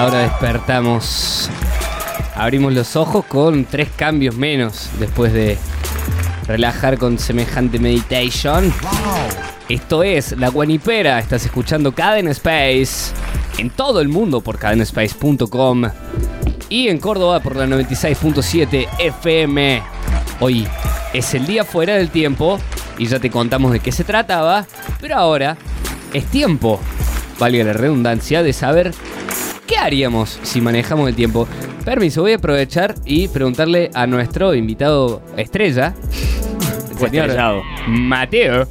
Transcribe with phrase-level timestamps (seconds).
[0.00, 1.50] ahora despertamos.
[2.34, 5.58] Abrimos los ojos con tres cambios menos después de
[6.46, 8.72] relajar con semejante meditation.
[9.68, 11.18] Esto es La Guanipera.
[11.18, 13.12] Estás escuchando Cadena Space
[13.58, 15.82] en todo el mundo por cadenaspace.com
[16.70, 19.82] y en Córdoba por la 96.7 FM.
[20.40, 20.66] Hoy
[21.12, 22.58] es el día fuera del tiempo
[22.96, 24.64] y ya te contamos de qué se trataba,
[24.98, 25.58] pero ahora
[26.14, 26.80] es tiempo,
[27.38, 28.94] valga la redundancia, de saber
[29.70, 31.46] qué haríamos si manejamos el tiempo.
[31.84, 35.94] Permiso, voy a aprovechar y preguntarle a nuestro invitado estrella,
[36.90, 37.62] el señor Estrellado.
[37.86, 38.66] Mateo.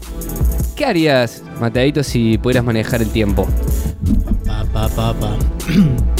[0.75, 3.47] ¿Qué harías, Mateadito, si pudieras manejar el tiempo?
[4.45, 5.37] Pa, pa, pa, pa.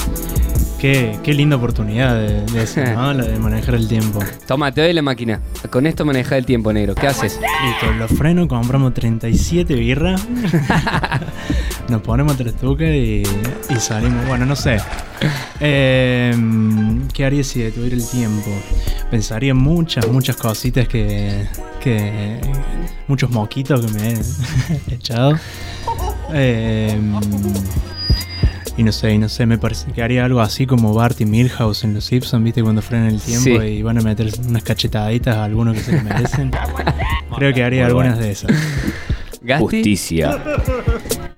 [0.80, 3.14] qué, qué linda oportunidad de, de eso, ¿no?
[3.20, 4.20] La de manejar el tiempo.
[4.48, 5.42] Toma, te doy la máquina.
[5.70, 6.96] Con esto maneja el tiempo, negro.
[6.96, 7.40] ¿Qué haces?
[7.66, 10.26] Listo, lo freno, compramos 37 birras.
[11.90, 13.24] Nos ponemos tres tucas y,
[13.70, 14.28] y salimos.
[14.28, 14.78] Bueno, no sé.
[15.60, 16.34] Eh,
[17.14, 18.50] ¿Qué haría si detuviera el tiempo?
[19.12, 21.46] Pensaría en muchas, muchas cositas que.
[21.82, 22.40] que
[23.08, 24.18] muchos moquitos que me he
[24.96, 25.38] echado.
[26.32, 27.00] Eh,
[28.80, 31.26] y no sé, y no sé, me parece que haría algo así como Bart y
[31.26, 32.64] Milhouse en Los Simpsons, ¿viste?
[32.64, 33.68] Cuando frenan el tiempo Sí.
[33.68, 36.52] y van a meter unas cachetaditas a algunos que se lo merecen.
[37.38, 38.52] Creo que haría algunas de esas.
[39.42, 39.62] ¿Gasti?
[39.64, 40.38] Justicia.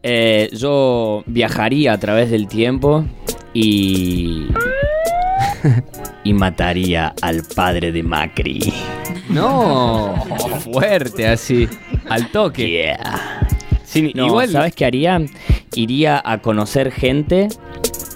[0.03, 3.06] Eh, yo viajaría a través del tiempo
[3.53, 4.47] y.
[6.23, 8.73] y mataría al padre de Macri.
[9.30, 10.14] No,
[10.72, 11.67] fuerte así.
[12.09, 12.69] Al toque.
[12.69, 13.47] Yeah.
[13.84, 15.19] Sin- No, igual, ¿sabes qué haría?
[15.76, 17.48] Iría a conocer gente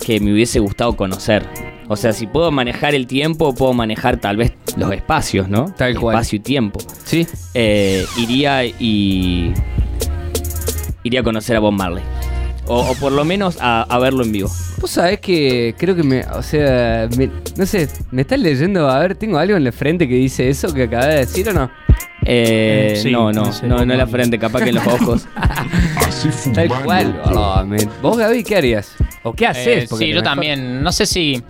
[0.05, 1.45] que me hubiese gustado conocer.
[1.87, 5.65] O sea, si puedo manejar el tiempo, puedo manejar tal vez los espacios, ¿no?
[5.77, 6.15] Tal cual.
[6.15, 6.79] Espacio y tiempo.
[7.03, 7.27] Sí.
[7.53, 9.53] Eh, iría y.
[11.03, 12.03] Iría a conocer a Bob Marley.
[12.67, 14.49] O, o por lo menos a, a verlo en vivo.
[14.81, 16.23] Vos sabés que creo que me.
[16.25, 18.89] O sea, me- no sé, ¿me estás leyendo?
[18.89, 21.53] A ver, ¿tengo algo en la frente que dice eso que acabas de decir o
[21.53, 21.69] no?
[22.23, 25.27] Eh, Eh, sí, no, no, no, no en la frente, capaz que en los ojos.
[26.53, 27.21] Tal cual.
[27.25, 27.63] Oh.
[28.01, 28.95] ¿Vos, Gaby, qué harías?
[29.23, 29.91] ¿O qué haces?
[29.91, 30.81] Eh, sí, yo también.
[30.81, 31.41] No sé si.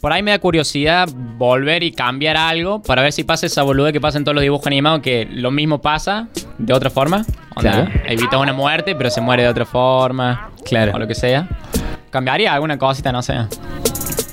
[0.00, 3.92] Por ahí me da curiosidad volver y cambiar algo para ver si pasa esa boludez
[3.92, 6.28] que pasa en todos los dibujos animados, que lo mismo pasa
[6.58, 7.24] de otra forma.
[7.54, 7.90] Onda, Claro.
[8.06, 10.50] Evitas una muerte, pero se muere de otra forma.
[10.64, 10.92] Claro.
[10.94, 11.48] O lo que sea.
[12.10, 13.34] Cambiaría alguna cosita, no sé.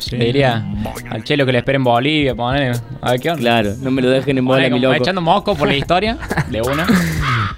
[0.10, 0.16] Sí.
[0.18, 0.64] Le diría
[1.10, 2.72] al chelo que le espere en Bolivia, ponele.
[3.02, 3.42] A ver qué onda.
[3.42, 4.96] Claro, no me lo dejen en bola, mi loco.
[4.96, 6.18] echando moco por la historia
[6.50, 6.86] de una.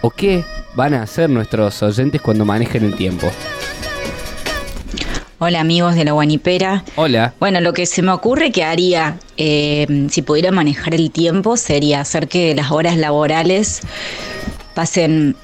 [0.00, 0.42] o qué
[0.74, 3.30] van a hacer nuestros oyentes cuando manejen el tiempo.
[5.42, 6.84] Hola amigos de la Guanipera.
[6.96, 7.32] Hola.
[7.40, 12.02] Bueno, lo que se me ocurre que haría eh, si pudiera manejar el tiempo sería
[12.02, 13.80] hacer que las horas laborales
[14.74, 15.36] pasen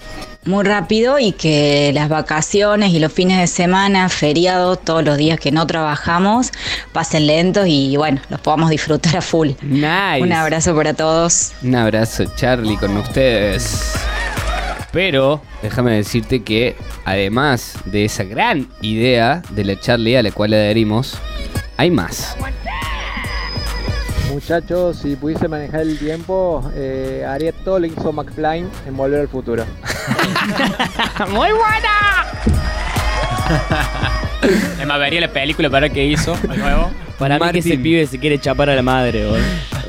[0.47, 5.39] muy rápido y que las vacaciones y los fines de semana, feriados, todos los días
[5.39, 6.53] que no trabajamos,
[6.93, 9.51] pasen lentos y bueno, los podamos disfrutar a full.
[9.63, 10.23] Nice.
[10.23, 11.53] Un abrazo para todos.
[11.63, 13.95] Un abrazo, Charlie, con ustedes.
[14.93, 20.55] Pero déjame decirte que además de esa gran idea de la Charlie a la cual
[20.55, 21.19] adherimos,
[21.77, 22.37] hay más.
[24.37, 29.21] Muchachos, si pudiese manejar el tiempo, eh, haría todo lo que hizo McFly en Volver
[29.21, 29.65] al Futuro.
[31.31, 32.27] ¡Muy buena!
[34.79, 36.91] Es más, vería la película para qué hizo de nuevo.
[37.19, 39.43] Para mí que ese pibe se quiere chapar a la madre, boludo.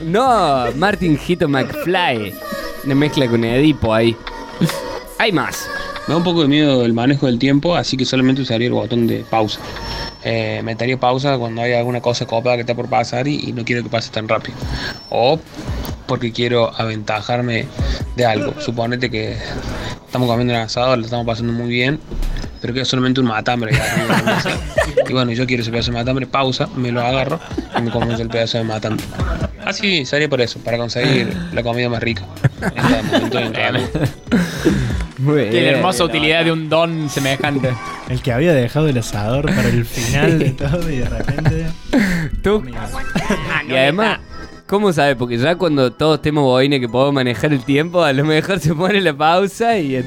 [0.06, 2.34] No, Martin Hito McFly.
[2.86, 4.16] Una mezcla con Edipo ahí.
[5.20, 5.70] Hay más.
[6.08, 8.74] Me da un poco de miedo el manejo del tiempo, así que solamente usaría el
[8.74, 9.60] botón de pausa.
[10.29, 13.81] Eh, metería pausa cuando hay alguna cosa copada que está por pasar y, no quiero
[13.81, 14.57] que pase tan rápido.
[15.09, 15.39] O
[16.06, 17.65] porque quiero aventajarme
[18.18, 18.59] de algo.
[18.59, 19.38] Suponete que
[20.06, 22.01] estamos comiendo un asado, lo estamos pasando muy bien
[22.62, 23.71] pero queda solamente un matambre.
[25.07, 27.39] Y bueno, yo quiero ese pedazo de matambre, pausa, me lo agarro
[27.77, 29.06] y me como el pedazo de matambre.
[29.63, 32.24] Así sería por eso, para conseguir la comida más rica.
[32.75, 32.83] En
[35.35, 35.56] bien.
[35.56, 37.74] hermosa utilidad de un don semejante.
[38.09, 41.65] El que había dejado el asador para el final de todo y de repente.
[42.41, 42.63] Tú.
[43.68, 44.19] Y además,
[44.65, 45.15] ¿cómo sabes?
[45.15, 48.74] Porque ya cuando todos estemos boines que podemos manejar el tiempo, a lo mejor se
[48.74, 50.06] pone la pausa y en,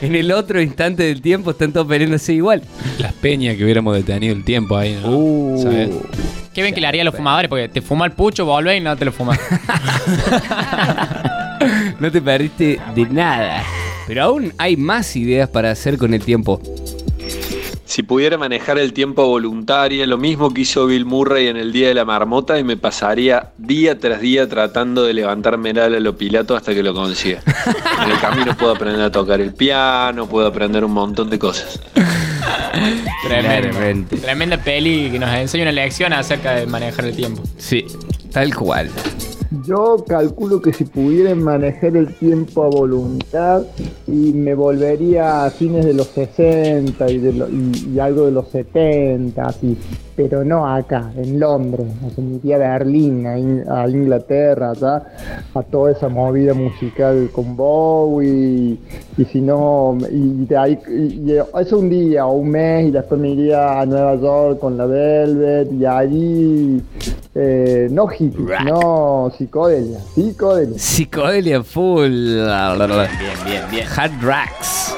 [0.00, 2.62] en el otro instante del tiempo están todos peleándose igual.
[2.98, 5.10] Las peñas que hubiéramos detenido el tiempo ahí, ¿no?
[5.10, 5.62] Uh.
[5.62, 5.90] ¿Sabes?
[6.52, 8.80] Qué bien que le haría a los fumadores, porque te fuma el pucho, volvés y
[8.80, 9.38] no te lo fumas.
[11.98, 13.64] No te perdiste de nada.
[14.08, 16.62] Pero aún hay más ideas para hacer con el tiempo.
[17.84, 21.88] Si pudiera manejar el tiempo voluntaria, lo mismo que hizo Bill Murray en el Día
[21.88, 26.56] de la Marmota y me pasaría día tras día tratando de levantarme a lo pilato
[26.56, 27.42] hasta que lo consiga.
[28.02, 31.80] En el camino puedo aprender a tocar el piano, puedo aprender un montón de cosas.
[33.26, 34.16] Tremendo.
[34.16, 37.42] Tremenda peli que nos enseña una lección acerca de manejar el tiempo.
[37.58, 37.84] Sí,
[38.32, 38.90] tal cual.
[39.64, 43.62] Yo calculo que si pudiera manejar el tiempo a voluntad
[44.06, 48.32] y me volvería a fines de los 60 y, de lo- y- y algo de
[48.32, 49.74] los 70, así,
[50.18, 54.72] pero no acá, en Londres, o sea, me iría a Berlín, a, In- a Inglaterra,
[54.72, 55.00] allá,
[55.54, 58.76] a toda esa movida musical con Bowie,
[59.16, 62.90] y si no, y de ahí, y, y eso un día o un mes, y
[62.90, 66.82] después me iría a Nueva York con la Velvet, y allí,
[67.36, 70.78] eh, no hippie, no psicodelia, psicodelia.
[70.80, 72.10] Psicodelia full.
[73.20, 73.86] Bien, bien, bien.
[73.96, 74.96] Hard Racks.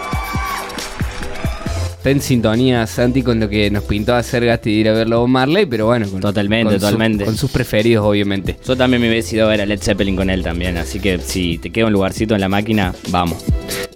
[2.00, 5.17] Está en sintonía, Santi, con lo que nos pintó hacer Gasti de ir a verlo
[5.17, 7.25] a Bob Marley, pero bueno, con, Totalmente, con su- totalmente.
[7.26, 8.56] con sus preferidos, obviamente.
[8.67, 11.19] Yo también me hubiese ido a ver a Led Zeppelin con él también, así que
[11.19, 13.44] si te queda un lugarcito en la máquina, vamos.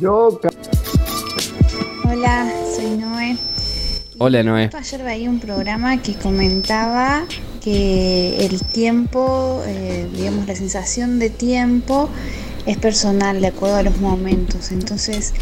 [0.00, 0.40] Yo
[2.04, 3.36] Hola, soy Noé.
[4.20, 4.68] Hola, Noé.
[4.74, 7.24] Ayer veía un programa que comentaba
[7.62, 12.10] que el tiempo, eh, digamos, la sensación de tiempo
[12.66, 14.72] es personal de acuerdo a los momentos.
[14.72, 15.34] Entonces,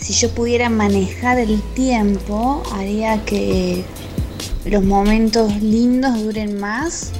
[0.00, 3.84] si yo pudiera manejar el tiempo, haría que
[4.64, 7.10] los momentos lindos duren más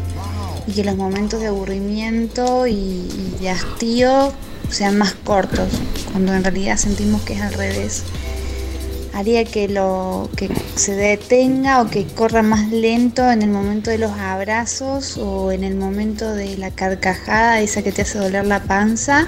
[0.67, 4.33] y que los momentos de aburrimiento y, y de hastío
[4.71, 5.69] sean más cortos,
[6.13, 8.05] cuando en realidad sentimos que es al revés
[9.15, 13.99] haría que lo que se detenga o que corra más lento en el momento de
[13.99, 18.63] los abrazos o en el momento de la carcajada esa que te hace doler la
[18.63, 19.27] panza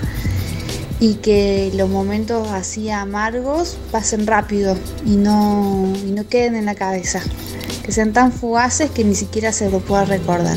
[1.00, 6.74] y que los momentos así amargos pasen rápido y no, y no queden en la
[6.74, 7.20] cabeza.
[7.84, 10.56] Que sean tan fugaces que ni siquiera se lo pueda recordar.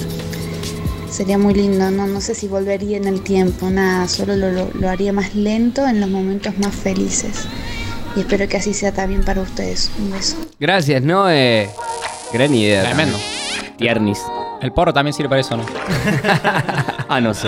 [1.11, 4.69] Sería muy lindo no, no sé si volvería en el tiempo nada solo lo, lo-
[4.73, 7.31] lo haría más lento en los momentos más felices
[8.17, 9.89] y espero que así sea también para ustedes.
[9.99, 10.35] Un beso.
[10.59, 11.69] Gracias, Noé.
[12.33, 12.83] Gran idea.
[12.83, 13.17] Tremendo.
[13.77, 14.19] Tiernis.
[14.61, 15.63] El porro también sirve para eso, ¿no?
[17.09, 17.47] Ah, no sé.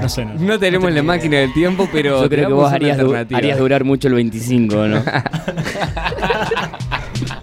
[0.00, 0.32] No sé, no.
[0.34, 2.22] No tenemos la máquina del tiempo, pero.
[2.22, 5.02] Yo creo que vos harías, du- harías durar mucho el 25, ¿no?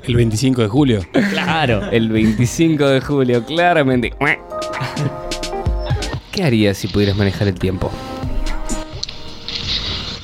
[0.07, 1.01] El 25 de julio.
[1.31, 1.89] claro.
[1.91, 4.11] El 25 de julio, claramente.
[6.31, 7.91] ¿Qué harías si pudieras manejar el tiempo?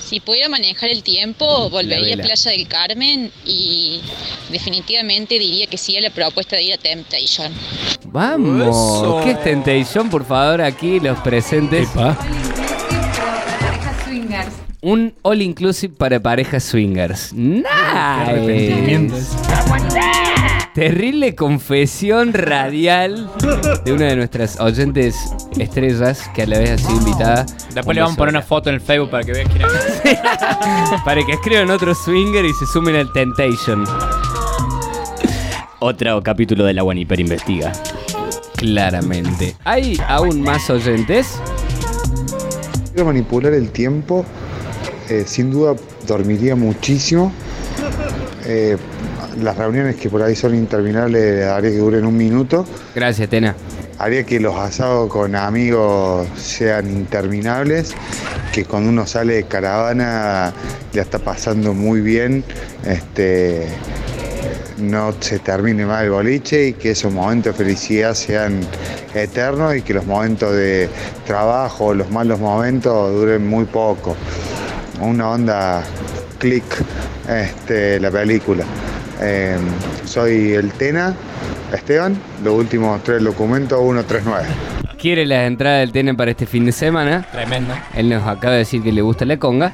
[0.09, 2.17] Si pudiera manejar el tiempo, volvería a.
[2.17, 4.01] Playa del Carmen y
[4.49, 7.53] definitivamente diría que sí a la propuesta de ir a Temptation.
[8.05, 8.61] Vamos.
[8.63, 9.21] Eso.
[9.23, 11.87] ¿Qué es Temptation, por favor, aquí los presentes?
[11.91, 12.17] Epa.
[14.81, 17.29] Un all inclusive para parejas swingers.
[17.31, 19.13] Qué arrepentimiento.
[19.13, 20.28] Nice.
[20.73, 23.29] Terrible confesión radial
[23.83, 25.15] de una de nuestras oyentes
[25.57, 27.45] estrellas que a la vez ha sido invitada.
[27.73, 30.19] Después le vamos a poner una foto en el Facebook para que vean quién es.
[31.05, 33.83] Para que escriban otro swinger y se sumen al Temptation.
[35.79, 37.71] Otro capítulo de la Guaniper Investiga.
[38.55, 39.55] Claramente.
[39.65, 41.39] ¿Hay aún más oyentes?
[42.93, 44.25] Quiero manipular el tiempo.
[45.09, 45.75] eh, sin duda
[46.07, 47.31] dormiría muchísimo.
[48.45, 48.77] Eh,
[49.41, 52.65] las reuniones que por ahí son interminables haría que duren un minuto.
[52.95, 53.55] Gracias, Tena.
[53.97, 57.93] Haría que los asados con amigos sean interminables.
[58.53, 60.53] Que cuando uno sale de caravana
[60.93, 62.43] ya está pasando muy bien.
[62.85, 63.67] Este,
[64.77, 68.61] no se termine mal el boliche y que esos momentos de felicidad sean
[69.13, 70.89] eternos y que los momentos de
[71.25, 74.15] trabajo, los malos momentos duren muy poco.
[75.01, 75.83] Una onda
[76.39, 76.63] click
[77.27, 78.65] este, la película.
[79.21, 79.57] Eh,
[80.05, 81.13] soy el Tena,
[81.73, 84.47] Esteban, los últimos tres documentos 139.
[84.97, 87.25] quiere las entradas del TN para este fin de semana.
[87.31, 87.73] Tremendo.
[87.95, 89.73] Él nos acaba de decir que le gusta la conga.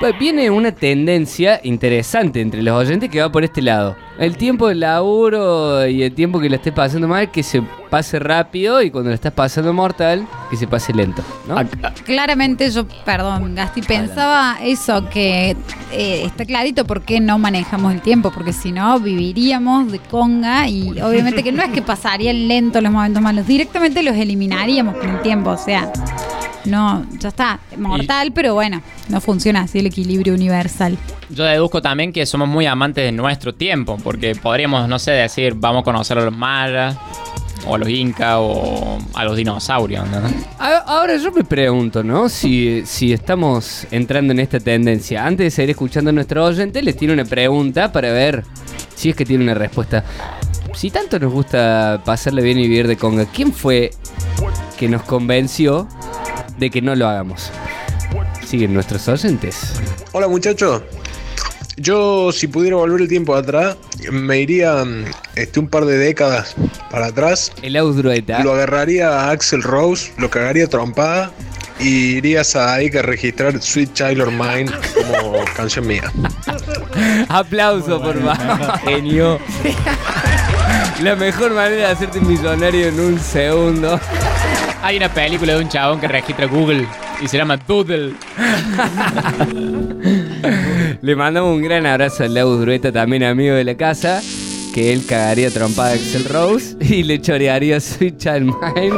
[0.00, 3.96] Pues viene una tendencia interesante entre los oyentes que va por este lado.
[4.18, 8.18] El tiempo del laburo y el tiempo que lo estés pasando mal, que se pase
[8.18, 11.22] rápido y cuando lo estás pasando mortal, que se pase lento.
[11.46, 11.56] ¿no?
[12.06, 15.54] Claramente yo, perdón, Gasti, pensaba eso, que
[15.92, 20.66] eh, está clarito por qué no manejamos el tiempo, porque si no viviríamos de conga
[20.66, 25.10] y obviamente que no es que pasarían lento los momentos malos, directamente los eliminaríamos con
[25.10, 25.92] el tiempo, o sea,
[26.64, 30.96] no, ya está, mortal, pero bueno, no funciona así el equilibrio universal.
[31.30, 35.54] Yo deduzco también que somos muy amantes de nuestro tiempo, porque podríamos, no sé, decir,
[35.56, 36.96] vamos a conocer a los mayas,
[37.66, 40.18] o a los incas, o a los dinosaurios, ¿no?
[40.58, 42.28] Ahora yo me pregunto, ¿no?
[42.28, 45.26] Si, si estamos entrando en esta tendencia.
[45.26, 48.44] Antes de seguir escuchando a nuestro oyente, les tiene una pregunta para ver
[48.94, 50.04] si es que tiene una respuesta.
[50.74, 53.90] Si tanto nos gusta pasarle bien y vivir de conga, ¿quién fue
[54.78, 55.88] que nos convenció
[56.60, 57.50] de que no lo hagamos?
[58.46, 59.80] Siguen nuestros oyentes.
[60.12, 60.82] Hola muchachos.
[61.76, 63.76] Yo si pudiera volver el tiempo atrás,
[64.12, 65.04] me iría mm,
[65.36, 66.54] este, un par de décadas
[66.90, 67.50] para atrás.
[67.62, 68.44] El Ausdrueta.
[68.44, 71.32] Lo agarraría a Axel Rose, lo cagaría a trompada
[71.78, 76.12] y irías a ahí que registrar Sweet Child of Mine como canción mía.
[77.28, 78.78] Aplauso, por favor.
[78.84, 79.38] Genio.
[81.02, 83.98] La mejor manera de hacerte millonario en un segundo.
[84.82, 86.86] Hay una película de un chabón que registra Google
[87.22, 88.14] y se llama Doodle.
[91.02, 94.22] Le mandamos un gran abrazo al Lau Drueta, también amigo de la casa.
[94.74, 98.96] Que él cagaría trompada a Axel Rose y le chorearía Sweet Child Mine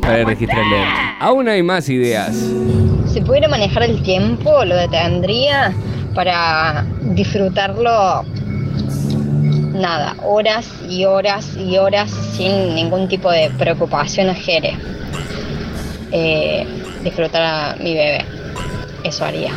[0.00, 0.76] para registrarle.
[1.20, 2.36] Aún hay más ideas.
[3.06, 5.72] Si pudiera manejar el tiempo, lo detendría
[6.14, 8.24] para disfrutarlo,
[9.80, 14.76] nada, horas y horas y horas sin ningún tipo de preocupación ajere.
[16.12, 16.66] Eh,
[17.02, 18.24] disfrutar a mi bebé,
[19.04, 19.52] eso haría.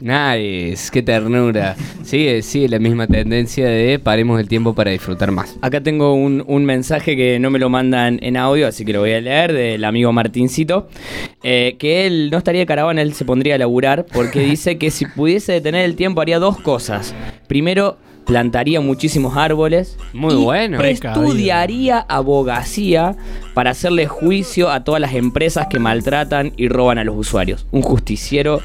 [0.00, 1.76] Nice, qué ternura.
[2.02, 5.56] Sigue, sigue la misma tendencia de paremos el tiempo para disfrutar más.
[5.62, 9.00] Acá tengo un, un mensaje que no me lo mandan en audio, así que lo
[9.00, 10.88] voy a leer, del amigo Martincito.
[11.42, 14.90] eh, que él no estaría de caravana, él se pondría a laburar, porque dice que
[14.90, 17.14] si pudiese detener el tiempo haría dos cosas.
[17.46, 19.96] Primero, plantaría muchísimos árboles.
[20.12, 20.80] Muy y bueno.
[20.80, 23.16] Estudiaría abogacía
[23.54, 27.66] para hacerle juicio a todas las empresas que maltratan y roban a los usuarios.
[27.70, 28.60] Un justiciero.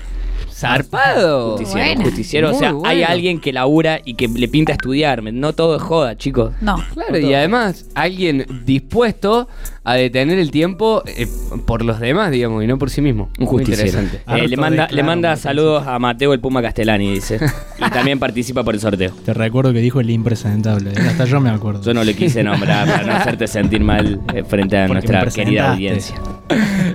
[0.59, 1.51] Zarpado.
[1.57, 2.03] Justiciero, Buena.
[2.03, 2.47] justiciero.
[2.49, 5.21] O Muy sea, hay alguien que labura y que le pinta estudiar.
[5.23, 6.53] No todo es joda, chicos.
[6.61, 6.77] No.
[6.93, 9.47] Claro, y además alguien dispuesto
[9.83, 11.25] a detener el tiempo eh,
[11.65, 13.29] por los demás, digamos, y no por sí mismo.
[13.39, 14.01] Un Muy justiciero.
[14.01, 14.43] interesante.
[14.43, 17.39] Eh, le manda, le manda saludos a Mateo el Puma Castellani, dice.
[17.79, 19.11] Y también participa por el sorteo.
[19.23, 20.91] Te recuerdo que dijo el impresentable.
[20.91, 21.81] Hasta yo me acuerdo.
[21.81, 25.25] Yo no le quise nombrar para no hacerte sentir mal eh, frente a Porque nuestra
[25.31, 26.15] querida audiencia.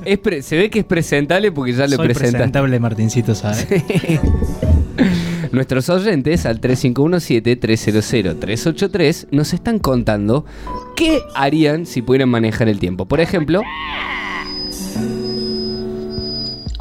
[0.04, 2.36] Es pre- se ve que es presentable porque ya lo Soy presentaste.
[2.36, 3.53] presentable, Martincito, ¿sabes?
[5.52, 10.44] Nuestros oyentes al 3517-300-383 nos están contando
[10.96, 13.06] qué harían si pudieran manejar el tiempo.
[13.06, 13.62] Por ejemplo,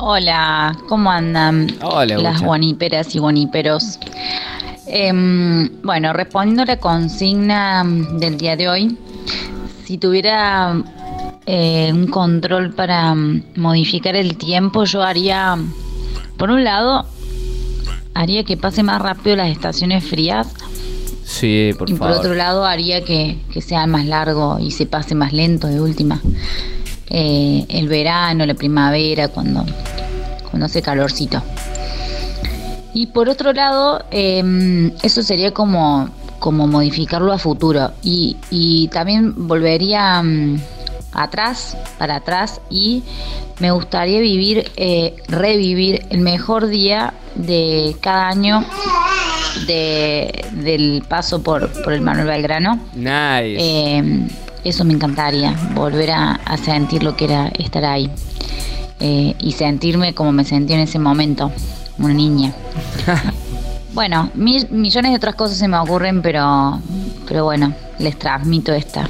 [0.06, 2.46] Hola, ¿cómo andan Hola, las Gucha.
[2.46, 4.00] guaniperas y guaniperos?
[4.86, 7.86] Em, bueno, respondiendo a la consigna
[8.20, 8.98] del día de hoy,
[9.86, 10.76] si tuviera
[11.46, 15.56] eh, un control para mm, modificar el tiempo, yo haría,
[16.38, 17.06] por un lado,
[18.14, 20.48] haría que pase más rápido las estaciones frías
[21.24, 25.16] sí, por y por otro lado haría que, que sea más largo y se pase
[25.16, 26.22] más lento de última.
[27.10, 29.66] Eh, el verano, la primavera, cuando,
[30.50, 31.42] cuando hace calorcito.
[32.94, 36.10] Y por otro lado, eh, eso sería como,
[36.40, 37.92] como modificarlo a futuro.
[38.04, 40.60] Y, y también volvería mm,
[41.14, 43.04] atrás, para atrás, y
[43.60, 48.64] me gustaría vivir, eh, revivir el mejor día de cada año
[49.68, 52.80] de, del paso por, por el Manuel Belgrano.
[52.96, 53.58] Nice.
[53.60, 54.28] Eh,
[54.64, 58.10] eso me encantaría, volver a, a sentir lo que era estar ahí.
[59.00, 61.52] Eh, y sentirme como me sentí en ese momento,
[62.00, 62.54] una niña.
[63.94, 66.80] bueno, mi- millones de otras cosas se me ocurren, pero,
[67.28, 69.10] pero bueno, les transmito esta.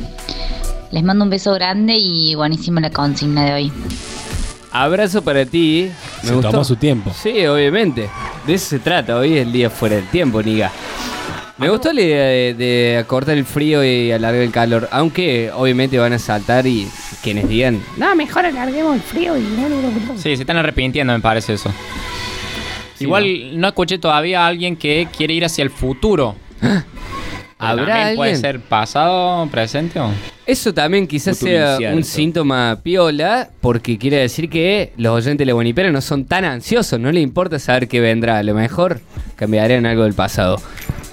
[0.93, 3.71] Les mando un beso grande y buenísima la consigna de hoy.
[4.71, 5.89] Abrazo para ti.
[6.21, 6.51] Me Se gustó.
[6.51, 7.11] tomó su tiempo.
[7.19, 8.09] Sí, obviamente.
[8.45, 9.17] De eso se trata.
[9.17, 10.71] Hoy es el día fuera del tiempo, Niga.
[11.57, 14.87] Me gustó la idea de, de acortar el frío y alargar el calor.
[14.91, 16.87] Aunque obviamente van a saltar y
[17.23, 21.21] quienes digan, No, mejor alarguemos el frío y no lo Sí, se están arrepintiendo, me
[21.21, 21.71] parece eso.
[22.99, 26.35] Igual no escuché todavía a alguien que quiere ir hacia el futuro.
[27.63, 28.41] ¿Habrá También puede alguien?
[28.41, 30.09] ser pasado, presente o.
[30.45, 31.97] Eso también quizás Futuro sea incierto.
[31.97, 36.43] un síntoma piola, porque quiere decir que los oyentes de la Buenipera no son tan
[36.45, 38.37] ansiosos, no les importa saber qué vendrá.
[38.39, 38.99] A lo mejor
[39.35, 40.61] cambiarían algo del pasado.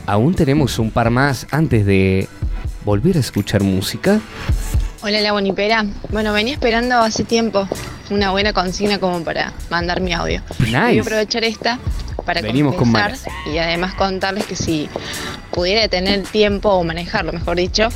[0.06, 2.26] Aún tenemos un par más antes de
[2.84, 4.20] volver a escuchar música.
[5.02, 5.86] Hola, la bonipera.
[6.10, 7.66] Bueno, venía esperando hace tiempo
[8.10, 10.42] una buena consigna como para mandar mi audio.
[10.58, 10.78] Nice.
[10.78, 11.78] Voy a aprovechar esta
[12.26, 12.92] para Venimos con
[13.50, 14.90] y además contarles que si
[15.52, 17.88] pudiera tener tiempo o manejarlo, mejor dicho,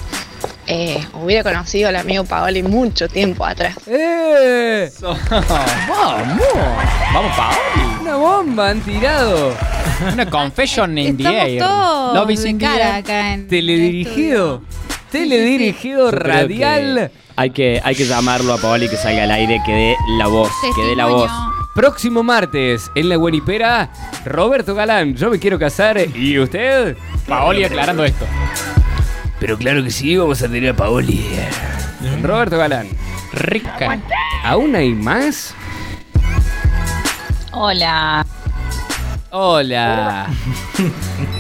[0.66, 3.76] eh, hubiera conocido al amigo Paoli mucho tiempo atrás.
[3.86, 4.90] ¡Eh!
[5.00, 6.46] ¡Vamos!
[7.12, 8.00] ¡Vamos, Paoli!
[8.00, 9.54] ¡Una bomba han tirado!
[10.10, 11.58] Una confession in the Estamos air.
[11.60, 13.04] todos the cara air.
[13.04, 14.62] acá en Teledirigido.
[15.14, 17.10] Teledirigido creo radial.
[17.12, 20.26] que Hay que, hay que llamarlo a Paoli que salga al aire, que dé la
[20.26, 21.30] voz, que dé la voz.
[21.74, 23.90] Próximo martes en la Buenipera,
[24.24, 25.14] Roberto Galán.
[25.14, 25.98] Yo me quiero casar.
[26.16, 26.96] ¿Y usted?
[27.28, 28.26] Paoli aclarando esto.
[29.38, 31.24] Pero claro que sí, vamos a tener a Paoli.
[32.22, 32.88] Roberto Galán.
[33.32, 34.00] Rica.
[34.44, 35.54] ¿Aún hay más?
[37.52, 38.26] Hola.
[39.30, 40.26] Hola.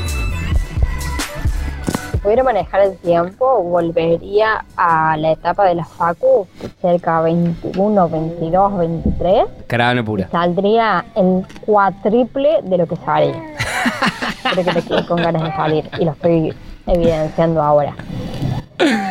[2.24, 6.46] Si pudiera manejar el tiempo, volvería a la etapa de la Facu,
[6.80, 9.44] cerca 21, 22, 23.
[9.66, 10.28] Caravana pura.
[10.30, 13.34] Saldría el cuatriple de lo que salía.
[14.54, 16.54] Creo que me quedé con ganas de salir y lo estoy
[16.86, 17.94] evidenciando ahora.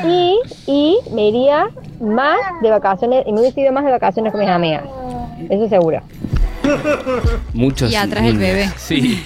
[0.07, 1.67] Y, y me iría
[2.01, 4.85] más de vacaciones, y me hubiese ido más de vacaciones con mis amigas.
[5.51, 6.01] Eso seguro.
[7.53, 7.91] Muchos.
[7.91, 8.69] Y atrás el bebé.
[8.77, 9.23] Sí.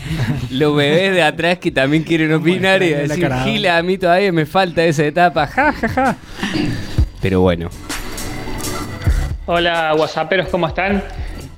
[0.51, 3.29] Los bebés de atrás que también quieren opinar y decir.
[3.43, 5.47] Gila, a mí todavía me falta esa etapa.
[5.47, 6.15] Ja, ja, ja.
[7.21, 7.69] Pero bueno.
[9.45, 11.03] Hola, WhatsApperos, ¿cómo están?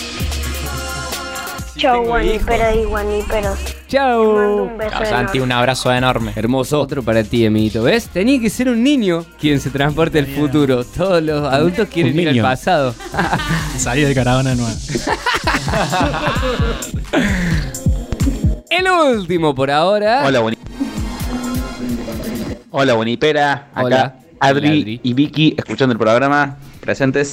[1.77, 3.59] Chau guaniperos y guaniperos.
[3.87, 4.65] Chao.
[4.65, 6.33] Un beso Chao, Santi, un abrazo enorme.
[6.35, 6.81] Hermoso.
[6.81, 7.85] Otro para ti, amiguito.
[7.85, 8.09] ¿Ves?
[8.09, 10.83] Tenía que ser un niño quien se transporte al futuro.
[10.85, 12.43] Todos los adultos quieren ir al niño.
[12.43, 12.95] pasado.
[13.79, 14.73] Salí de caravana nueva.
[18.71, 20.25] El último por ahora.
[20.27, 20.59] Hola, Boni.
[22.81, 23.67] Hola, Bonipera.
[23.75, 24.15] Acá Hola.
[24.39, 25.01] Adri, Hola, Adri.
[25.03, 27.29] y Vicky escuchando el programa, presentes.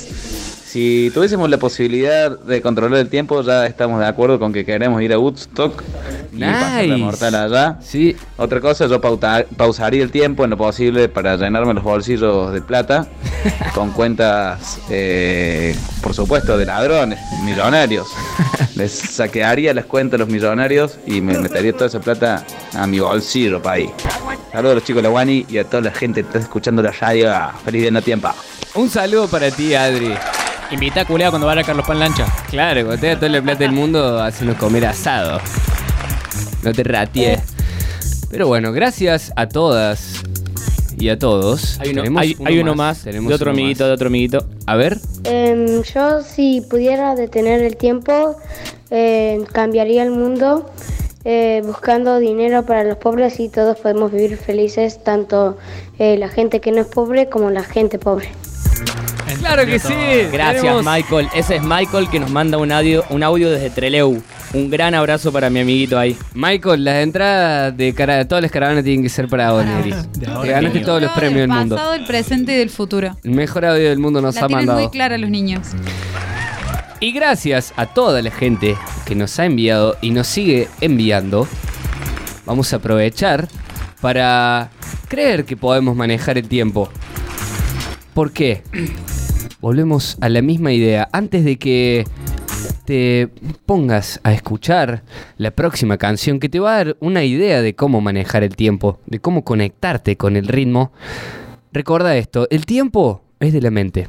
[0.65, 4.99] Si tuviésemos la posibilidad de controlar el tiempo, ya estamos de acuerdo con que queremos
[5.03, 5.83] ir a Woodstock
[6.33, 6.97] y pasar la Nice.
[6.97, 7.77] mortal allá.
[7.79, 8.15] Sí.
[8.37, 12.61] Otra cosa, yo pauta- pausaría el tiempo en lo posible para llenarme los bolsillos de
[12.61, 13.07] plata
[13.75, 18.07] con cuentas, eh, por supuesto, de ladrones, millonarios.
[18.75, 22.99] Les saquearía las cuentas a los millonarios y me metería toda esa plata a mi
[22.99, 23.89] bolsillo, país.
[24.51, 26.81] Saludos a los chicos de la Wani y a toda la gente que está escuchando
[26.81, 27.33] la radio.
[27.63, 28.29] Feliz día no tiempo.
[28.75, 30.13] Un saludo para ti, Adri.
[30.71, 32.25] Invita a Culea cuando vaya a Carlos Pan Lancha.
[32.49, 35.39] Claro, cuando tenga toda la plata del mundo, hacernos comer asado.
[36.63, 37.39] No te raties.
[38.29, 40.23] Pero bueno, gracias a todas
[40.97, 41.79] y a todos.
[41.79, 43.89] Hay uno, hay, hay uno más, tenemos de otro amiguito, más.
[43.89, 44.45] de otro amiguito.
[44.65, 44.97] A ver.
[45.23, 48.35] Em, yo si pudiera detener el tiempo,
[48.91, 50.69] eh, cambiaría el mundo
[51.27, 55.57] eh, buscando dinero para los pobres y todos podemos vivir felices, tanto
[55.97, 58.29] eh, la gente que no es pobre como la gente pobre.
[59.45, 59.93] Claro que sí.
[60.31, 61.29] Gracias, Tenemos- Michael.
[61.35, 64.21] Ese es Michael que nos manda un audio, un audio desde Treleu.
[64.53, 66.17] Un gran abrazo para mi amiguito ahí.
[66.33, 69.51] Michael, las entradas de cara, todas las caravanas tienen que ser para.
[69.83, 71.75] Te ganaste todos los premios del del mundo.
[71.75, 73.15] pasado, el presente y del futuro.
[73.23, 74.79] El mejor audio del mundo nos La ha tienen mandado.
[74.87, 75.67] muy clara los niños.
[76.99, 81.47] Y gracias a toda la gente que nos ha enviado y nos sigue enviando,
[82.45, 83.47] vamos a aprovechar
[84.01, 84.69] para
[85.07, 86.89] creer que podemos manejar el tiempo.
[88.13, 88.63] ¿Por qué?
[89.65, 91.09] Volvemos a la misma idea.
[91.11, 92.05] Antes de que
[92.85, 93.29] te
[93.65, 95.01] pongas a escuchar
[95.37, 98.99] la próxima canción que te va a dar una idea de cómo manejar el tiempo,
[99.07, 100.91] de cómo conectarte con el ritmo,
[101.73, 104.07] recuerda esto, el tiempo es de la mente.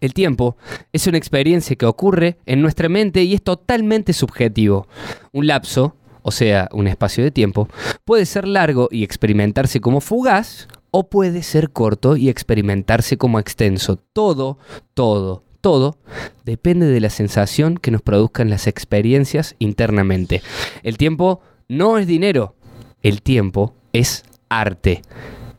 [0.00, 0.56] El tiempo
[0.94, 4.88] es una experiencia que ocurre en nuestra mente y es totalmente subjetivo.
[5.32, 7.68] Un lapso, o sea, un espacio de tiempo,
[8.06, 13.96] puede ser largo y experimentarse como fugaz o puede ser corto y experimentarse como extenso.
[14.12, 14.58] Todo,
[14.94, 15.98] todo, todo
[16.44, 20.40] depende de la sensación que nos produzcan las experiencias internamente.
[20.84, 22.54] El tiempo no es dinero,
[23.02, 25.02] el tiempo es arte.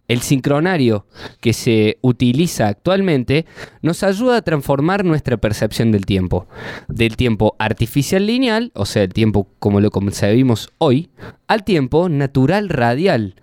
[0.07, 1.05] El sincronario
[1.41, 3.45] que se utiliza actualmente
[3.81, 6.47] nos ayuda a transformar nuestra percepción del tiempo.
[6.87, 11.09] Del tiempo artificial lineal, o sea, el tiempo como lo concebimos hoy,
[11.47, 13.35] al tiempo natural radial.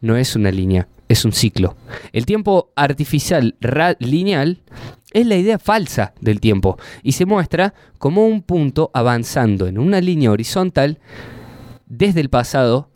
[0.00, 1.76] No es una línea, es un ciclo.
[2.12, 3.56] El tiempo artificial
[3.98, 4.62] lineal
[5.12, 10.00] es la idea falsa del tiempo y se muestra como un punto avanzando en una
[10.00, 10.98] línea horizontal
[11.86, 12.90] desde el pasado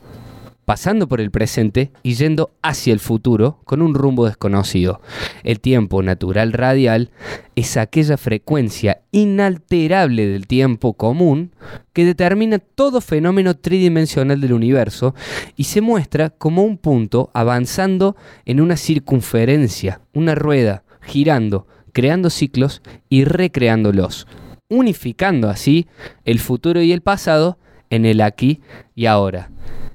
[0.64, 5.00] pasando por el presente y yendo hacia el futuro con un rumbo desconocido.
[5.42, 7.10] El tiempo natural radial
[7.56, 11.52] es aquella frecuencia inalterable del tiempo común
[11.92, 15.14] que determina todo fenómeno tridimensional del universo
[15.56, 22.82] y se muestra como un punto avanzando en una circunferencia, una rueda, girando, creando ciclos
[23.08, 24.26] y recreándolos,
[24.68, 25.86] unificando así
[26.24, 27.58] el futuro y el pasado
[27.90, 28.60] en el aquí
[28.94, 29.50] y ahora.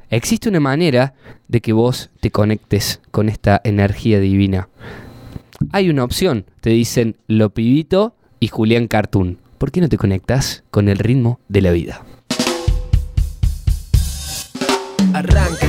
[0.10, 1.14] Existe una manera
[1.50, 4.70] de que vos te conectes con esta energía divina.
[5.74, 9.38] Hay una opción, te dicen Lo Pibito y Julián Cartoon.
[9.58, 12.06] ¿Por qué no te conectas con el ritmo de la vida?
[15.14, 15.67] Arranca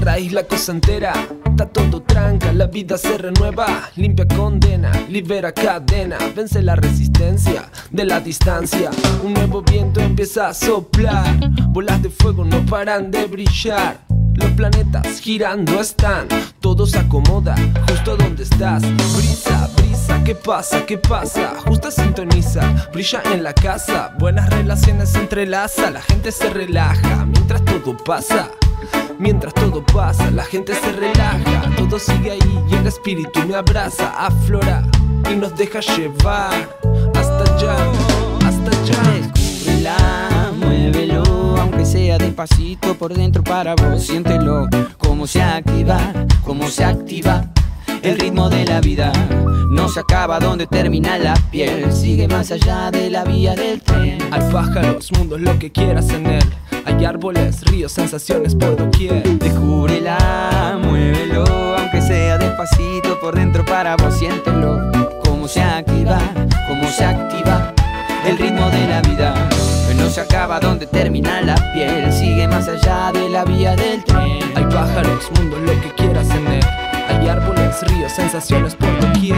[0.00, 1.12] raíz la cosa entera.
[1.46, 3.90] Está todo tranca, la vida se renueva.
[3.96, 6.18] Limpia condena, libera cadena.
[6.34, 8.90] Vence la resistencia de la distancia.
[9.22, 11.38] Un nuevo viento empieza a soplar.
[11.68, 14.00] Bolas de fuego no paran de brillar.
[14.34, 16.26] Los planetas girando están,
[16.60, 17.54] todo se acomoda
[17.88, 18.82] justo donde estás.
[19.16, 20.86] Brisa, brisa, ¿qué pasa?
[20.86, 21.54] ¿Qué pasa?
[21.66, 24.14] Justa sintoniza, brilla en la casa.
[24.18, 28.50] Buenas relaciones entrelaza, la gente se relaja mientras todo pasa.
[29.18, 34.10] Mientras todo pasa, la gente se relaja, todo sigue ahí y el espíritu me abraza,
[34.16, 34.82] aflora
[35.30, 36.78] y nos deja llevar
[37.14, 37.76] hasta allá,
[38.46, 39.28] hasta allá.
[39.34, 41.22] Descúbrela, muévelo,
[41.60, 45.98] aunque sea despacito por dentro para vos, siéntelo, cómo se activa,
[46.44, 47.44] cómo se activa.
[48.02, 49.12] El ritmo de la vida
[49.68, 54.18] no se acaba donde termina la piel, sigue más allá de la vía del tren.
[54.30, 56.42] Hay pájaros, mundos, lo que quieras en él.
[56.86, 59.22] Hay árboles, ríos, sensaciones por doquier.
[59.38, 61.44] Descúbrela, muévelo,
[61.76, 64.90] aunque sea despacito por dentro para vos, siéntelo,
[65.22, 66.18] cómo se activa,
[66.68, 67.74] cómo se activa.
[68.26, 69.34] El ritmo de la vida
[69.98, 74.40] no se acaba donde termina la piel, sigue más allá de la vía del tren.
[74.54, 76.79] Hay pájaros, mundos, lo que quieras en él.
[77.10, 79.36] Hay árboles, ríos, sensaciones por doquier.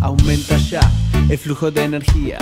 [0.00, 0.80] Aumenta ya
[1.28, 2.38] el flujo de energía.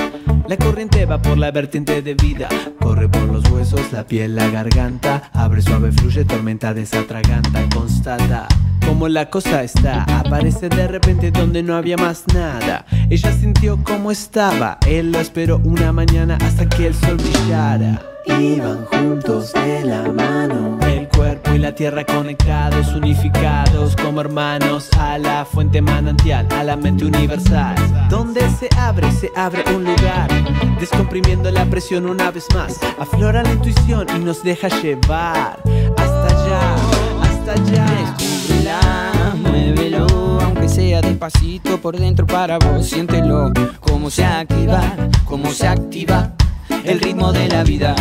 [0.46, 2.48] La corriente va por la vertiente de vida.
[2.80, 5.30] Corre por los huesos, la piel, la garganta.
[5.32, 7.68] Abre suave, fluye, tormenta desatraganta.
[7.74, 8.46] Constata
[8.88, 10.04] cómo la cosa está.
[10.04, 12.86] Aparece de repente donde no había más nada.
[13.10, 14.78] Ella sintió cómo estaba.
[14.86, 18.02] Él lo esperó una mañana hasta que el sol brillara.
[18.26, 20.78] Iban juntos de la mano.
[20.86, 26.76] El cuerpo y la tierra conectados, unificados como hermanos a la fuente manantial, a la
[26.76, 27.76] mente universal.
[28.08, 30.28] Donde se abre, se abre un lugar,
[30.80, 32.78] descomprimiendo la presión una vez más.
[32.98, 35.58] Aflora la intuición y nos deja llevar
[35.96, 36.74] hasta allá,
[37.22, 38.27] hasta allá.
[38.68, 40.06] Descúbrela, muévelo,
[40.42, 43.50] aunque sea despacito por dentro para vos, siéntelo.
[43.80, 44.82] Cómo se activa,
[45.24, 46.32] cómo se activa.
[46.84, 47.94] El ritmo de la vida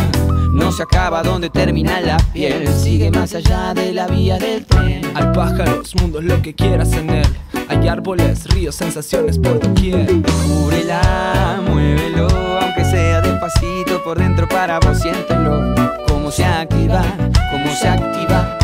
[0.52, 5.00] no se acaba donde termina la piel, sigue más allá de la vía del tren.
[5.14, 7.26] Hay pájaros, mundos, lo que quieras en él.
[7.68, 10.22] Hay árboles, ríos, sensaciones por doquier.
[10.22, 12.28] Descúbrela, muévelo,
[12.60, 15.74] aunque sea despacito por dentro para vos siéntelo.
[16.06, 17.02] Cómo se activa,
[17.50, 18.58] cómo se activa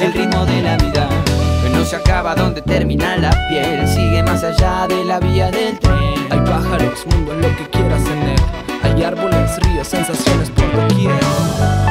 [0.00, 0.89] el ritmo de la vida.
[1.80, 6.26] No se acaba donde termina la piel, sigue más allá de la vía del tren.
[6.28, 8.40] Hay pájaros, mundos, lo que quieras en él.
[8.82, 11.89] Hay árboles, ríos, sensaciones por doquier.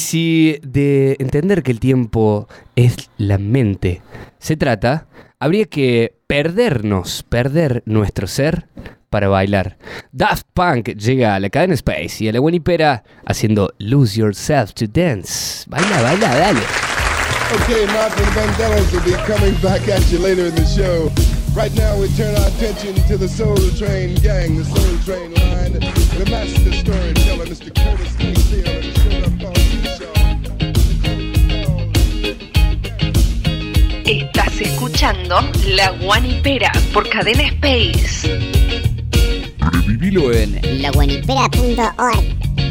[0.00, 4.02] Si de entender que el tiempo es la mente
[4.40, 5.06] se trata,
[5.38, 8.66] habría que perdernos, perder nuestro ser
[9.10, 9.76] para bailar.
[10.12, 14.86] Daft Punk llega a la cadena Space y a la Buenipera haciendo Lose Yourself to
[14.86, 15.64] Dance.
[15.68, 16.60] Baila, baila, dale.
[17.62, 21.10] Okay, Martin Vandellas will be coming back at you later in the show.
[21.52, 25.72] Right now, we turn our attention to the Soul Train gang, the Soul Train line.
[25.72, 27.74] The master storyteller, Mr.
[27.74, 28.89] Curtis Mayfield,
[34.04, 35.36] Estás escuchando
[35.68, 38.28] La Guanipera por Cadena Space.
[39.58, 42.69] Revivilo en laguanipera.org.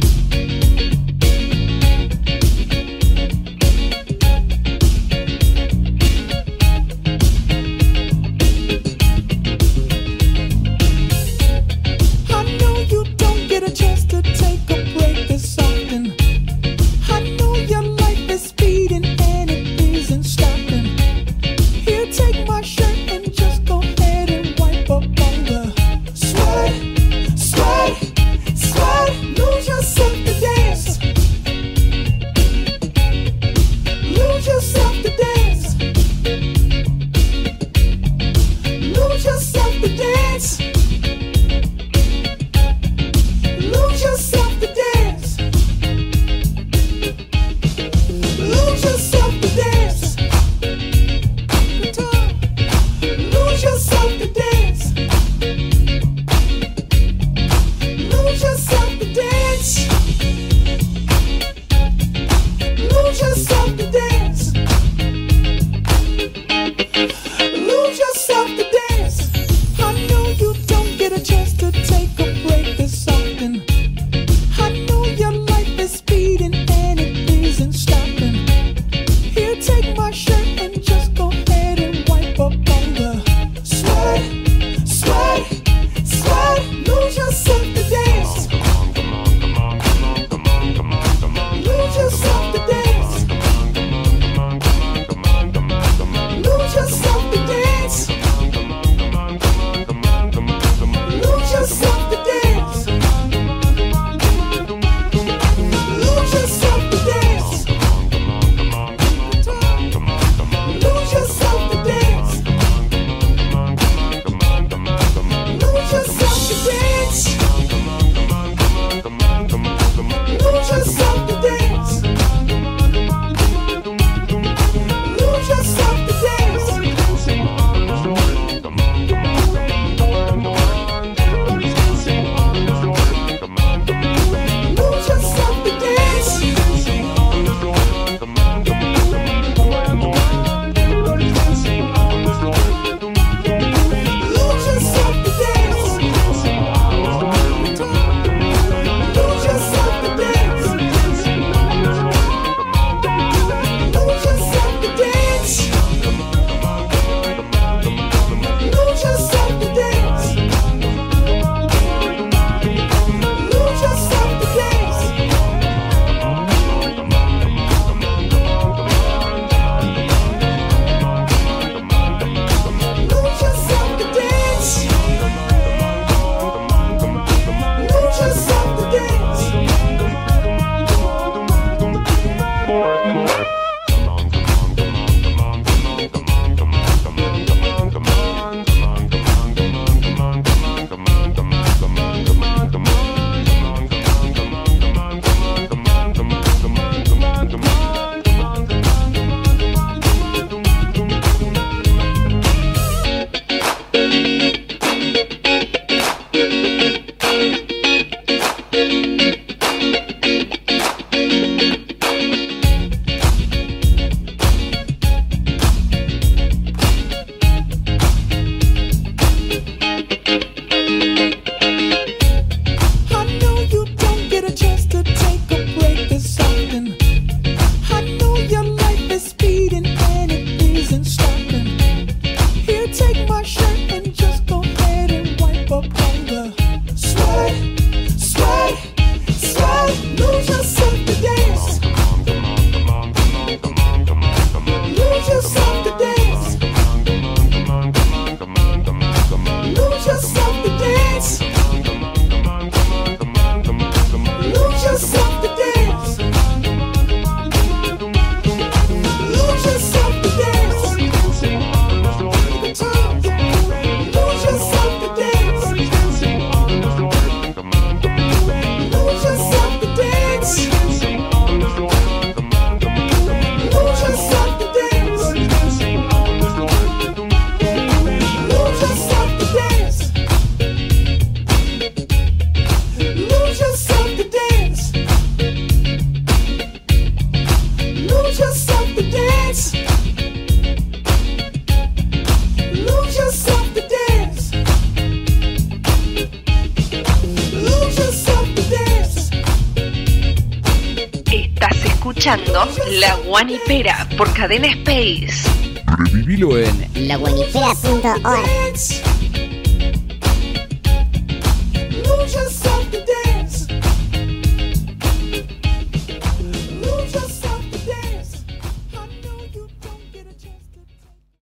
[302.99, 305.47] La Guanipera por Cadena Space.
[305.85, 308.98] Revivilo en Laguanipera.org.